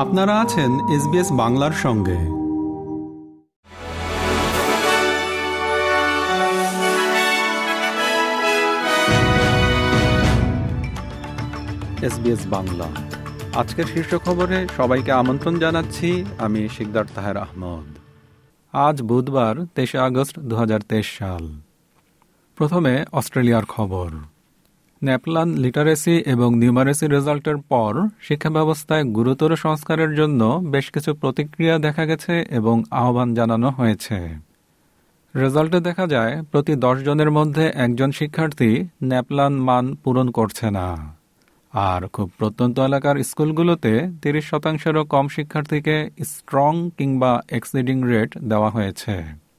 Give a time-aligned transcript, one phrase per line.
[0.00, 2.18] আপনারা আছেন এসবিএস বাংলার সঙ্গে।
[12.06, 12.88] এসবিএস বাংলা।
[13.54, 17.98] আজকের শীর্ষ খবরে সবাইকে আমন্ত্রণ জানাচ্ছি, আমি শিকদার তাহের আহমদ।
[18.72, 21.60] আজ বুধবার তেইশে আগস্ট দু হাজার তেইশ সাল।
[22.56, 24.10] প্রথমে অস্ট্রেলিয়ার খবর।
[25.04, 32.06] ন্যাপলান লিটারেসি এবং নিউমারেসি রেজাল্টের পর শিক্ষা ব্যবস্থায় গুরুতর সংস্কারের জন্য বেশ কিছু প্রতিক্রিয়া দেখা
[32.06, 34.28] গেছে এবং আহ্বান জানানো হয়েছে।
[35.36, 41.14] রেজাল্টে দেখা যায়, প্রতি দশ জনের মধ্যে একজন শিক্ষার্থী ন্যাপলান মান পূরণ করছে না।
[41.72, 49.49] আর খুব প্রত্যন্ত এলাকার স্কুলগুলোতে তিরিশ শতাংশেরও কম শিক্ষার্থীকে স্ট্রং কিংবা এক্সিডিং রেট দেওয়া হয়েছে।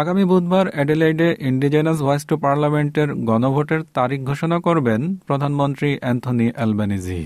[0.00, 7.22] আগামী বুধবার অ্যাডেলাইডে ইন্ডিজেনাস ভয়েস টু পার্লামেন্টের গণভোটের তারিখ ঘোষণা করবেন প্রধানমন্ত্রী অ্যান্থনি অ্যালবানিজি।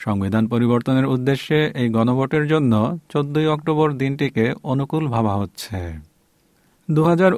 [0.00, 2.72] সংবিধান পরিবর্তনের উদ্দেশ্যে এই গণভোটের জন্য
[3.12, 5.78] চোদ্দই অক্টোবর দিনটিকে অনুকূল ভাবা হচ্ছে।
[6.88, 7.32] দু হাজার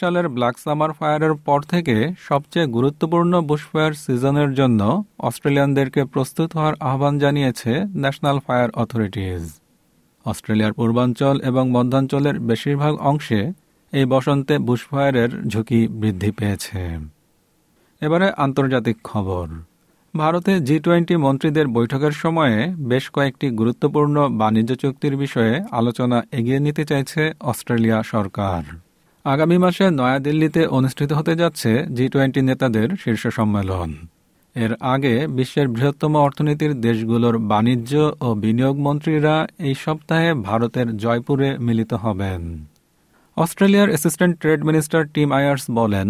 [0.00, 1.96] সালের ব্ল্যাক সামার ফায়ারের পর থেকে
[2.28, 4.80] সবচেয়ে গুরুত্বপূর্ণ বুশফায়ার সিজনের জন্য
[5.18, 9.42] অস্ট্রেলিয়ানদেরকে প্রস্তুত হওয়ার আহ্বান জানিয়েছে ন্যাশনাল ফায়ার অথরিটিজ।
[10.26, 13.42] অস্ট্রেলিয়ার পূর্বাঞ্চল এবং মধ্যাঞ্চলের বেশিরভাগ অংশে
[13.94, 16.80] এই বসন্তে বুশফায়ারের ঝুঁকি বৃদ্ধি পেয়েছে।
[18.02, 19.46] এবারে আন্তর্জাতিক খবর।
[20.14, 26.84] ভারতে জি টোয়েন্টি মন্ত্রীদের বৈঠকের সময়ে বেশ কয়েকটি গুরুত্বপূর্ণ বাণিজ্য চুক্তির বিষয়ে আলোচনা এগিয়ে নিতে
[26.84, 28.62] চাইছে অস্ট্রেলিয়া সরকার।
[29.24, 33.90] আগামী মাসে নয়াদিল্লিতে অনুষ্ঠিত হতে যাচ্ছে জি টোয়েন্টি নেতাদের শীর্ষ সম্মেলন।
[34.56, 41.92] এর আগে বিশ্বের বৃহত্তম অর্থনীতির দেশগুলোর বাণিজ্য ও বিনিয়োগ মন্ত্রীরা এই সপ্তাহে ভারতের জয়পুরে মিলিত
[41.94, 42.42] হবেন।
[43.36, 46.08] অস্ট্রেলিয়ার assistant trade minister Tim Ayres বলেন,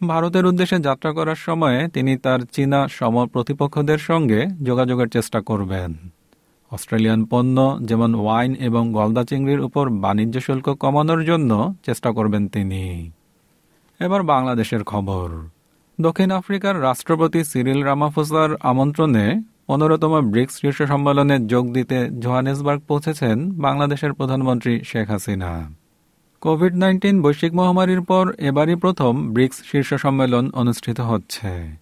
[0.00, 5.90] ভারতের উদ্দেশ্যে যাত্রা করার সময়ে তিনি তার চীনা সম প্রতিপক্ষদের সঙ্গে যোগাযোগের চেষ্টা করবেন।
[6.72, 11.50] অস্ট্রেলিয়ান পণ্য যেমন ওয়াইন এবং গলদা চিংড়ির উপর বাণিজ্য শুল্ক কমানোর জন্য
[11.86, 13.10] চেষ্টা করবেন তিনি।
[14.00, 15.28] এবার বাংলাদেশের খবর।
[16.00, 19.24] দক্ষিণ আফ্রিকার রাষ্ট্রপতি সিরিল রামাফোসার আমন্ত্রণে
[19.66, 25.52] পনেরোতম ব্রিক্স শীর্ষ সম্মেলনে যোগ দিতে জোহানেসবার্গ পৌঁছেছেন বাংলাদেশের প্রধানমন্ত্রী শেখ হাসিনা।
[26.40, 31.76] কোভিড নাইন্টিন বৈশ্বিক মহামারীর পর এবারই প্রথম ব্রিক্স শীর্ষ সম্মেলন অনুষ্ঠিত হচ্ছে।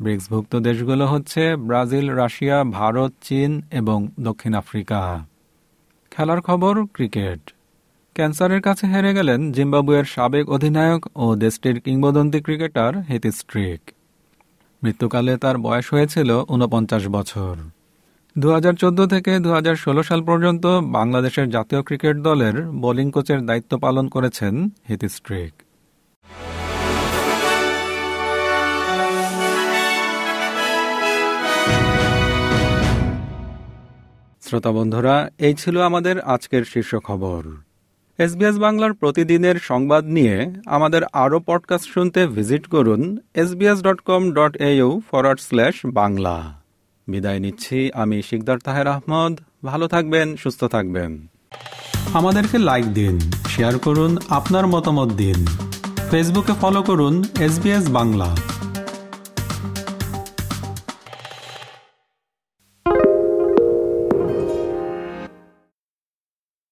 [0.00, 5.26] ব্রিক্সভুক্ত দেশগুলো হচ্ছে ব্রাজিল, রাশিয়া, ভারত, চীন এবং দক্ষিণ আফ্রিকা।
[6.10, 7.54] খেলার খবর, ক্রিকেট।
[8.14, 13.80] ক্যান্সারের কাছে হেরে গেলেন জিম্বাবুয়ের সাবেক অধিনায়ক ও দেশটির কিংবদন্তি ক্রিকেটার হেতিস্ট্রিক
[14.82, 17.56] মৃত্যুকালে তার বয়স হয়েছিল ঊনপঞ্চাশ বছর।
[18.38, 23.46] দু হাজার চৌদ্দ থেকে দু হাজার ষোলো সাল পর্যন্ত বাংলাদেশের জাতীয় ক্রিকেট দলের বোলিং কোচের
[23.46, 25.52] দায়িত্ব পালন করেছেন হিতিস্ট্রিক
[34.42, 37.44] শ্রোতা বন্ধুরা, এই ছিল আমাদের আজকের শীর্ষ খবর।
[38.18, 44.56] এসবিএস বাংলার প্রতিদিনের সংবাদ নিয়ে আমাদের আরও পডকাস্ট শুনতে ভিজিট করুন SBS dot com dot
[44.56, 46.57] au forward slash Bangla.
[47.08, 51.26] বিদায় নিচ্ছি। আমি শিকদার তাহের আহমদ। ভালো থাকবেন, সুস্থ থাকবেন।
[52.12, 55.46] আমাদেরকে লাইক দিন শেয়ার করুন, আপনার মতামত দিন।
[56.10, 57.54] ফেসবুকে ফলো করুন এস
[57.88, 58.36] বাংলা